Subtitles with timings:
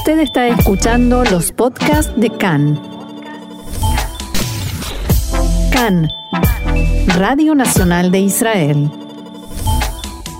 [0.00, 2.80] Usted está escuchando los podcasts de CAN.
[5.70, 6.08] CAN,
[7.18, 8.88] Radio Nacional de Israel.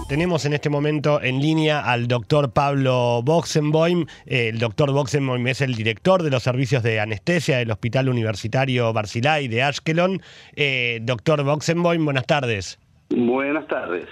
[0.09, 4.07] Tenemos en este momento en línea al doctor Pablo Boxenboim.
[4.25, 9.47] El doctor Boxenboim es el director de los servicios de anestesia del Hospital Universitario Barzilai
[9.47, 10.23] de Ashkelon.
[10.57, 12.79] Eh, doctor Boxenboim, buenas tardes.
[13.11, 14.07] Buenas tardes.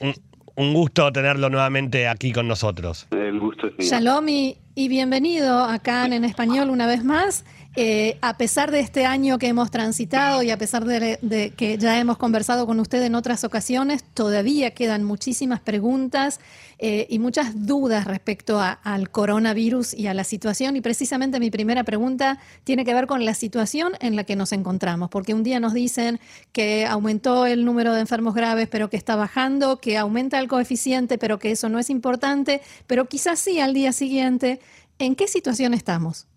[0.00, 0.12] Un,
[0.56, 3.08] un gusto tenerlo nuevamente aquí con nosotros.
[3.12, 3.88] El gusto es mío.
[3.88, 7.44] Shalom y, y bienvenido acá en Español una vez más.
[7.76, 11.98] Eh, a pesar de este año que hemos transitado y a pesar de, que ya
[11.98, 16.38] hemos conversado con usted en otras ocasiones, todavía quedan muchísimas preguntas
[16.78, 20.76] eh, y muchas dudas respecto al coronavirus y a la situación.
[20.76, 24.52] Y precisamente mi primera pregunta tiene que ver con la situación en la que nos
[24.52, 26.20] encontramos, porque un día nos dicen
[26.52, 31.18] que aumentó el número de enfermos graves, pero que está bajando, que aumenta el coeficiente,
[31.18, 34.60] pero que eso no es importante, pero quizás sí al día siguiente.
[35.00, 36.28] ¿En qué situación estamos?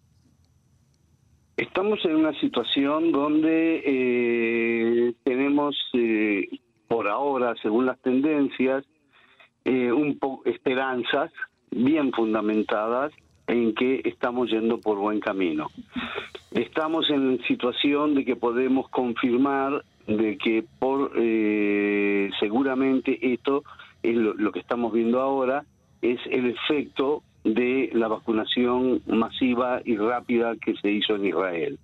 [1.57, 8.85] Estamos en una situación donde eh, tenemos, eh, por ahora, según las tendencias,
[9.65, 11.31] eh, un poco esperanzas
[11.71, 13.11] bien fundamentadas
[13.47, 15.71] en que estamos yendo por buen camino.
[16.51, 23.63] Estamos en situación de que podemos confirmar de que por eh, seguramente esto
[24.03, 25.65] es lo, lo que estamos viendo ahora
[26.03, 27.23] es el efecto
[27.57, 31.79] de la vacunación masiva y rápida que se hizo en Israel.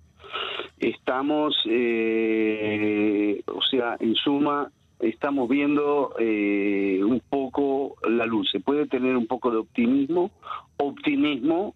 [0.78, 8.50] Estamos, eh, o sea, en suma, estamos viendo eh, un poco la luz.
[8.52, 10.30] Se puede tener un poco de optimismo.
[10.76, 11.74] Optimismo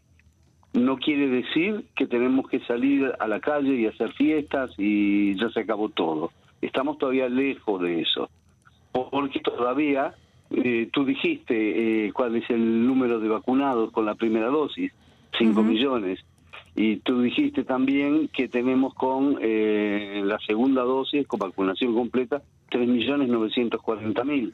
[0.74, 5.50] no quiere decir que tenemos que salir a la calle y hacer fiestas y ya
[5.50, 6.30] se acabó todo.
[6.60, 8.30] Estamos todavía lejos de eso,
[8.92, 10.14] porque todavía
[10.50, 14.92] eh, tú dijiste eh, cuál es el número de vacunados con la primera dosis,
[15.38, 15.66] 5 uh -huh.
[15.66, 16.20] millones.
[16.74, 24.52] Y tú dijiste también que tenemos con eh, la segunda dosis, con vacunación completa, 3.940.000.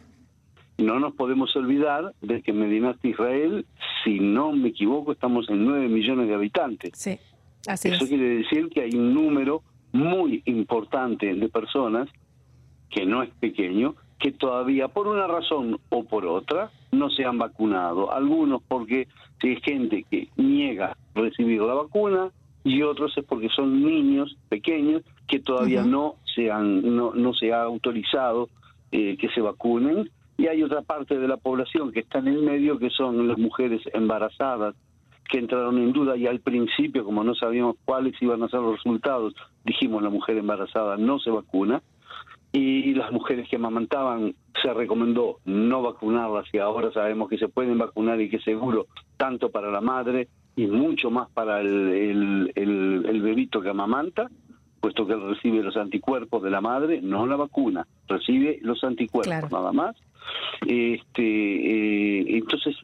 [0.79, 3.67] No nos podemos olvidar de que en Medina Israel,
[4.03, 6.93] si no me equivoco, estamos en 9 millones de habitantes.
[6.95, 7.19] Sí,
[7.69, 8.09] así Eso es.
[8.11, 12.09] quiere decir que hay un número muy importante de personas,
[12.91, 17.39] que no es pequeño, que todavía por una razón o por otra no se han
[17.39, 18.13] vacunado.
[18.13, 19.09] Algunos porque
[19.45, 22.31] hay gente que niega recibir la vacuna
[22.65, 25.91] y otros es porque son niños pequeños que todavía uh -huh.
[25.91, 28.49] no se han no, no se ha autorizado
[28.91, 32.43] eh, que se vacunen y hay otra parte de la población que está en el
[32.43, 34.75] medio que son las mujeres embarazadas
[35.29, 38.77] que entraron en duda y al principio como no sabíamos cuáles iban a ser los
[38.77, 41.83] resultados dijimos la mujer embarazada no se vacuna
[42.55, 47.79] y las mujeres que amamantaban se recomendó no vacunarlas y ahora sabemos que se pueden
[47.79, 53.07] vacunar y que seguro tanto para la madre y mucho más para el, el, el,
[53.09, 54.31] el bebito que amamanta,
[54.81, 59.27] puesto que él recibe los anticuerpos de la madre, no la vacuna, recibe los anticuerpos
[59.27, 59.49] claro.
[59.51, 59.97] nada más.
[60.65, 62.77] Este, eh, entonces,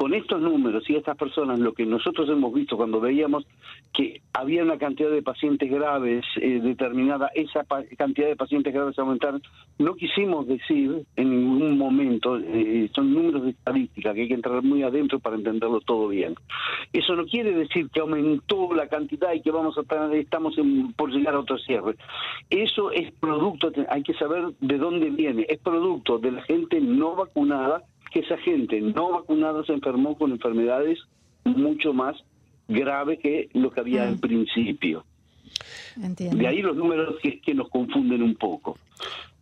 [0.00, 3.46] con estos números y estas personas, lo que nosotros hemos visto cuando veíamos
[3.92, 7.66] que había una cantidad de pacientes graves eh, determinada, esa
[7.98, 9.42] cantidad de pacientes graves aumentaron,
[9.76, 14.62] no quisimos decir en ningún momento, eh, son números de estadística que hay que entrar
[14.62, 16.34] muy adentro para entenderlo todo bien.
[16.94, 20.56] Eso no quiere decir que aumentó la cantidad y que vamos a estar, estamos
[20.96, 21.96] por llegar a otro cierre.
[22.48, 27.16] Eso es producto, hay que saber de dónde viene, es producto de la gente no
[27.16, 30.98] vacunada que esa gente no vacunada se enfermó con enfermedades
[31.44, 32.16] mucho más
[32.68, 34.08] graves que lo que había mm.
[34.08, 35.04] al principio.
[36.00, 36.36] Entiendo.
[36.36, 38.78] De ahí los números que, que nos confunden un poco.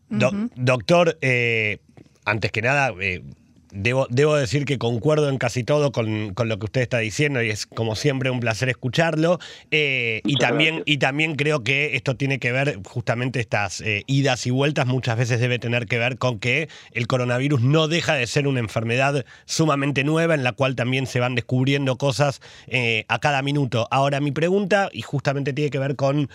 [0.09, 0.51] Do, uh -huh.
[0.57, 1.79] Doctor, eh,
[2.25, 3.23] antes que nada, eh,
[3.71, 7.43] Debo, debo, decir que concuerdo en casi todo con, con, lo que usted está diciendo
[7.43, 9.39] y es como siempre un placer escucharlo.
[9.71, 14.47] Eh, y, también, y también creo que esto tiene que ver, justamente estas eh, idas
[14.47, 18.27] y vueltas muchas veces debe tener que ver con que el coronavirus no deja de
[18.27, 23.19] ser una enfermedad sumamente nueva en la cual también se van descubriendo cosas eh, a
[23.19, 23.87] cada minuto.
[23.91, 26.31] Ahora mi pregunta, y justamente tiene que ver con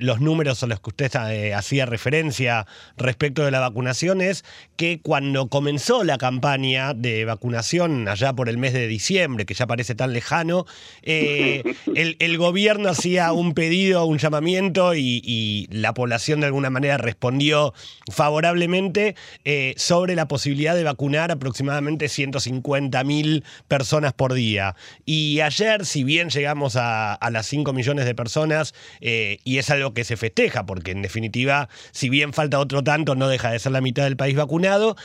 [0.00, 4.44] los números a los que usted hacía referencia respecto de la vacunación, es
[4.76, 9.66] que cuando comenzó la campaña de vacunación allá por el mes de diciembre, que ya
[9.66, 10.66] parece tan lejano,
[11.02, 11.62] eh,
[11.94, 17.72] el, gobierno hacía un pedido, un llamamiento y, la población de alguna manera respondió
[18.10, 19.14] favorablemente
[19.44, 24.74] eh, sobre la posibilidad de vacunar aproximadamente 150 mil personas por día.
[25.04, 29.94] Y ayer, si bien llegamos a, las 5 millones de personas, eh, y es algo
[29.94, 33.72] que se festeja, porque en definitiva, si bien falta otro tanto, no deja de ser
[33.72, 34.96] la mitad del país vacunado,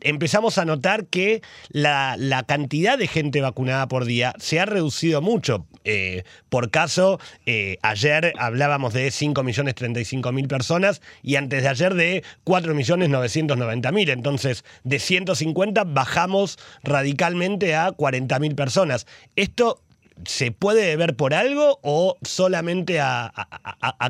[0.00, 5.66] empezamos a notar que la, cantidad de gente vacunada por día se ha reducido mucho.
[5.84, 14.10] Eh, por caso, eh, ayer hablábamos de 5.035.000 personas y antes de ayer de 4.990.000.
[14.10, 19.06] Entonces, de 150 bajamos radicalmente a 40.000 personas.
[19.36, 19.82] Esto
[20.24, 23.32] ¿se puede deber por algo o solamente a,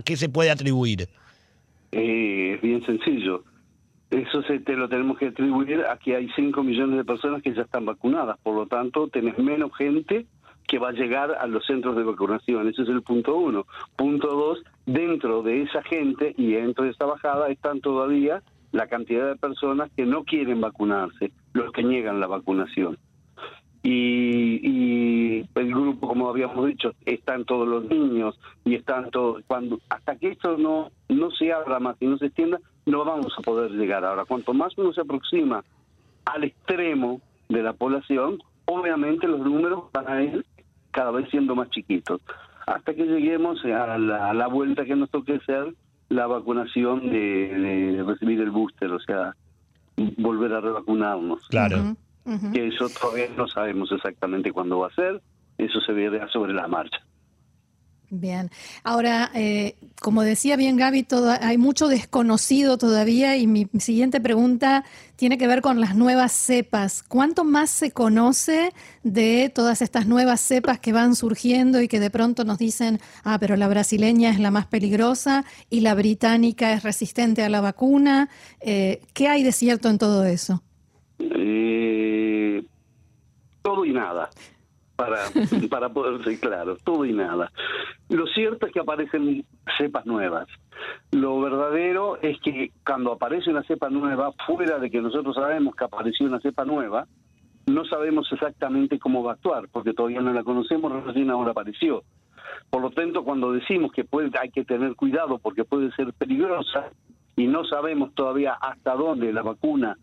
[0.04, 1.08] qué se puede atribuir?
[1.92, 3.44] Eh, es bien sencillo.
[4.10, 7.52] Eso se te lo tenemos que atribuir a que hay 5 millones de personas que
[7.52, 8.38] ya están vacunadas.
[8.43, 10.26] Por lo tanto, tenés menos gente
[10.66, 12.69] que va a llegar a los centros de vacunación.
[12.69, 13.66] Ese es el punto uno.
[13.96, 19.26] Punto dos, dentro de esa gente y dentro de esa bajada están todavía la cantidad
[19.26, 22.99] de personas que no quieren vacunarse, los que niegan la vacunación
[23.82, 29.43] y, el grupo, como habíamos dicho, están todos los niños y están todos.
[29.46, 33.32] Cuando hasta que esto no no se abra más y no se extienda, no vamos
[33.38, 34.05] a poder llegar.
[34.05, 35.64] Ahora, cuanto más uno se aproxima
[36.25, 40.44] al extremo de la población, obviamente los números van a ir
[40.90, 42.20] cada vez siendo más chiquitos.
[42.67, 45.75] Hasta que lleguemos a la, vuelta que nos toque hacer
[46.11, 49.35] la vacunación de, recibir el booster, o sea,
[50.19, 51.46] volver a revacunarnos.
[51.49, 51.96] Claro
[52.52, 55.23] que eso todavía no sabemos exactamente cuándo va a ser,
[55.56, 56.99] eso se verá sobre la marcha.
[58.10, 58.50] Bien,
[58.84, 61.06] ahora, eh, como decía bien Gaby,
[61.43, 64.84] hay mucho desconocido todavía y mi siguiente pregunta
[65.16, 67.02] tiene que ver con las nuevas cepas.
[67.02, 68.72] ¿Cuánto más se conoce
[69.02, 73.37] de todas estas nuevas cepas que van surgiendo y que de pronto nos dicen, ah,
[73.38, 78.31] pero la brasileña es la más peligrosa y la británica es resistente a la vacuna?
[78.61, 80.62] Eh, ¿Qué hay de cierto en todo eso?
[81.19, 82.64] Eh,
[83.61, 84.31] todo y nada,
[84.99, 85.17] para,
[85.71, 87.53] para poder ser claro, todo y nada.
[88.09, 89.45] Lo cierto es que aparecen
[89.79, 90.49] cepas nuevas.
[91.12, 95.85] Lo verdadero es que cuando aparece una cepa nueva, fuera de que nosotros sabemos que
[95.85, 97.06] apareció una cepa nueva,
[97.67, 102.03] no sabemos exactamente cómo va a actuar, porque todavía no la conocemos, recién ahora apareció.
[102.69, 106.91] Por lo tanto, cuando decimos que puede, hay que tener cuidado porque puede ser peligrosa
[107.37, 109.97] y no sabemos todavía hasta dónde la vacuna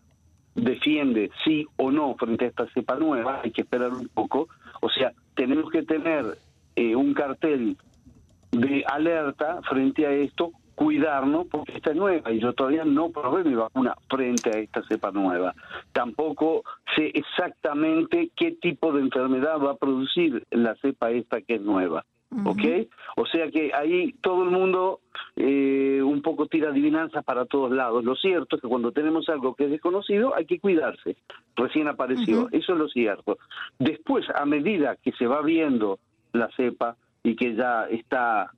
[0.54, 4.48] defiende sí o no frente a esta cepa nueva, hay que esperar un poco.
[4.80, 6.38] O sea, tenemos que tener
[6.74, 7.76] eh, un cartel
[8.52, 13.44] de alerta frente a esto, cuidarnos porque esta es nueva y yo todavía no probé
[13.44, 15.54] mi vacuna frente a esta cepa nueva.
[15.92, 16.62] Tampoco
[16.94, 22.04] sé exactamente qué tipo de enfermedad va a producir la cepa esta que es nueva.
[22.44, 22.88] ¿Ok?
[23.16, 25.00] O sea que ahí todo el mundo
[25.36, 28.04] eh, un poco tira adivinanzas para todos lados.
[28.04, 31.16] Lo cierto es que cuando tenemos algo que es desconocido hay que cuidarse.
[31.54, 33.38] Recién apareció, eso es lo cierto.
[33.78, 35.98] Después, a medida que se va viendo
[36.32, 38.50] la cepa y que ya está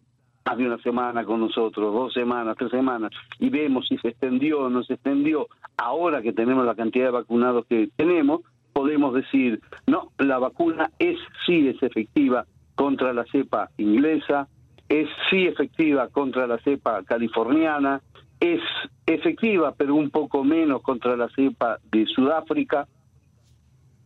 [0.44, 4.60] más de una semana con nosotros, dos semanas, tres semanas, y vemos si se extendió
[4.60, 5.46] o no se extendió,
[5.76, 8.40] ahora que tenemos la cantidad de vacunados que tenemos,
[8.72, 12.46] podemos decir, no, la vacuna es sí es efectiva
[12.78, 14.46] contra la cepa inglesa,
[14.88, 18.00] es sí efectiva contra la cepa californiana,
[18.38, 18.60] es
[19.04, 22.86] efectiva pero un poco menos contra la cepa de Sudáfrica,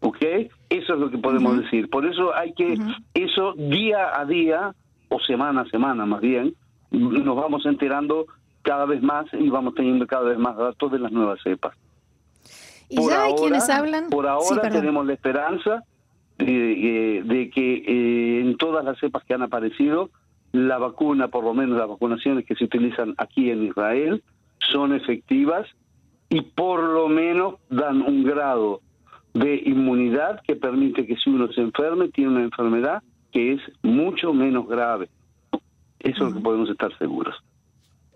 [0.01, 0.17] ¿ok?
[0.71, 1.91] Eso es lo que podemos decir.
[1.91, 2.79] Por eso hay que,
[3.13, 4.75] eso día a día,
[5.11, 6.55] o semana a semana más bien,
[6.91, 8.25] nos vamos enterando
[8.63, 11.77] cada vez más y vamos teniendo cada vez más datos de las nuevas cepas.
[12.89, 14.09] Y ya hay quienes hablan.
[14.09, 15.85] Por ahora tenemos la esperanza
[16.45, 20.11] de, de que eh, en todas las cepas que han aparecido
[20.53, 24.23] la vacuna, por lo menos las vacunaciones que se utilizan aquí en Israel,
[24.59, 25.67] son efectivas
[26.29, 28.81] y por lo menos dan un grado
[29.35, 33.03] de inmunidad que permite que si uno se enferme, tiene una enfermedad
[33.33, 35.09] que es mucho menos grave.
[36.01, 37.35] Eso es lo que podemos estar seguros.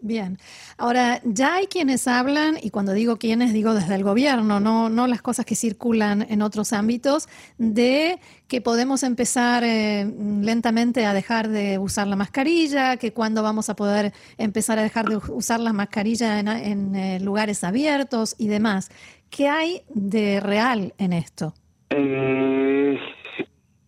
[0.06, 0.38] Bien,
[0.78, 5.08] ahora ya hay quienes hablan, y cuando digo quienes, digo desde el gobierno, no, no
[5.08, 10.06] las cosas que circulan en otros ámbitos, de que podemos empezar eh,
[10.42, 15.06] lentamente a dejar de usar la mascarilla, que cuando vamos a poder empezar a dejar
[15.06, 18.90] de usar la mascarilla en, eh, lugares abiertos y demás.
[19.28, 21.52] ¿Qué hay de real en esto?
[21.90, 22.96] Eh,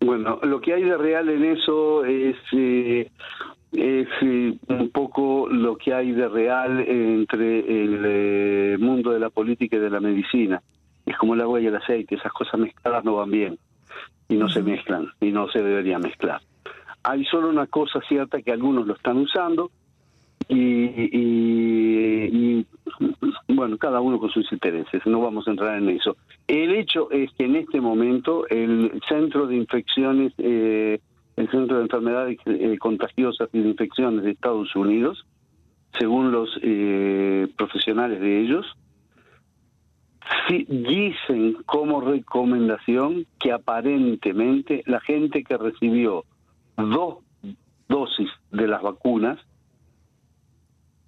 [0.00, 2.36] bueno, lo que hay de real en eso es
[3.72, 9.30] es eh, un poco lo que hay de real entre el eh, mundo de la
[9.30, 10.62] política y de la medicina.
[11.04, 13.58] Es como el agua y el aceite, esas cosas mezcladas no van bien
[14.28, 16.40] y no se mezclan y no se debería mezclar.
[17.02, 19.70] Hay solo una cosa cierta que algunos lo están usando
[20.50, 21.06] y,
[23.48, 26.16] bueno, cada uno con sus intereses, no vamos a entrar en eso.
[26.46, 31.00] El hecho es que en este momento el Centro de Infecciones eh,
[31.50, 35.26] Centro de Enfermedades eh, Contagiosas y Infecciones de Estados Unidos,
[35.98, 38.66] según los eh, profesionales de ellos,
[40.48, 46.24] sí, dicen como recomendación que aparentemente la gente que recibió
[46.76, 47.18] dos
[47.88, 49.38] dosis de las vacunas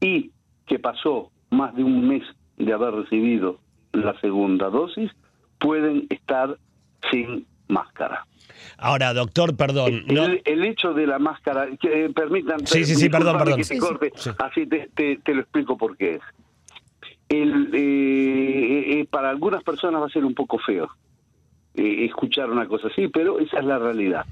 [0.00, 0.30] y
[0.66, 2.22] que pasó más de un mes
[2.56, 3.58] de haber recibido
[3.92, 5.10] la segunda dosis
[5.58, 6.56] pueden estar
[7.10, 8.26] sin máscara.
[8.78, 10.04] Ahora, doctor, perdón.
[10.08, 12.66] El, hecho de la máscara, que, eh, permitan.
[12.66, 13.60] Sí, sí, sí, perdón, perdón.
[14.38, 16.22] Así te, lo explico por qué es.
[17.28, 20.90] El, eh, eh, para algunas personas va a ser un poco feo
[21.72, 24.26] escuchar una cosa así, pero esa es la realidad.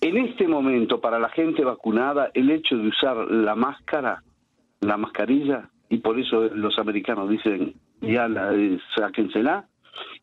[0.00, 4.22] En este momento, para la gente vacunada, el hecho de usar la máscara,
[4.80, 8.52] la mascarilla, y por eso los americanos dicen ya la,
[8.94, 9.68] sáquensela,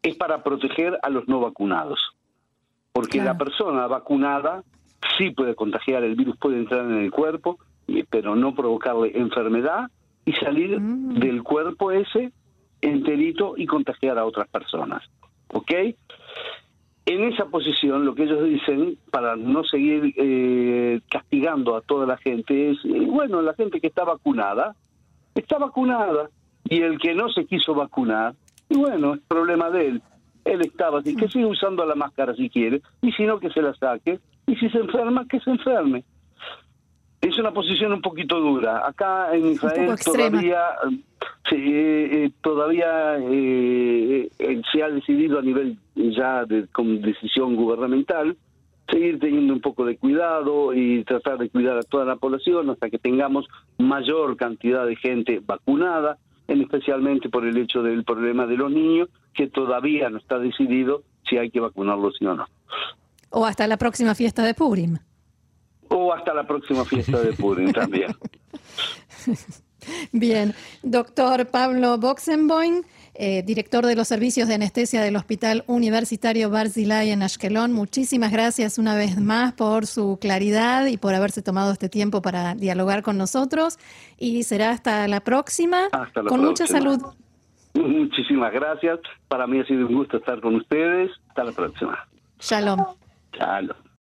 [0.01, 1.99] es para proteger a los no vacunados.
[3.03, 4.63] Porque la persona vacunada
[5.17, 7.59] sí puede contagiar, el virus puede entrar en el cuerpo,
[8.09, 9.91] pero no provocarle enfermedad
[10.23, 11.19] y salir mm.
[11.19, 12.31] del cuerpo ese
[12.79, 15.03] enterito y contagiar a otras personas.
[15.49, 15.71] ¿Ok?
[17.05, 22.15] En esa posición, lo que ellos dicen, para no seguir eh, castigando a toda la
[22.15, 24.77] gente, es, eh, bueno, la gente que está vacunada,
[25.35, 26.29] está vacunada,
[26.63, 28.33] y el que no se quiso vacunar,
[28.69, 30.01] y bueno, es problema de él
[30.45, 33.61] él estaba así, que siga usando la máscara si quiere, y si no, que se
[33.61, 36.03] la saque, y si se enferma, que se enferme.
[37.21, 38.85] Es una posición un poquito dura.
[38.85, 40.59] Acá en Israel todavía,
[41.51, 48.35] eh, todavía eh, eh, se ha decidido a nivel ya de con decisión gubernamental
[48.91, 52.89] seguir teniendo un poco de cuidado y tratar de cuidar a toda la población hasta
[52.89, 53.47] que tengamos
[53.77, 59.47] mayor cantidad de gente vacunada especialmente por el hecho del problema de los niños, que
[59.47, 62.45] todavía no está decidido si hay que vacunarlos o no.
[63.29, 64.97] O hasta la próxima fiesta de Purim.
[65.89, 68.15] O hasta la próxima fiesta de Purim también.
[70.11, 72.83] Bien, doctor Pablo Boxenboim.
[73.15, 77.71] Eh, director de los servicios de anestesia del Hospital Universitario Barzilay en Ashkelon.
[77.71, 82.55] Muchísimas gracias una vez más por su claridad y por haberse tomado este tiempo para
[82.55, 83.77] dialogar con nosotros.
[84.17, 85.89] Y será hasta la próxima.
[86.27, 87.01] con mucha salud.
[87.73, 88.99] Muchísimas gracias.
[89.27, 91.11] Para mí ha sido un gusto estar con ustedes.
[91.29, 92.07] Hasta la próxima.
[92.39, 92.85] Shalom.
[93.33, 93.77] Shalom.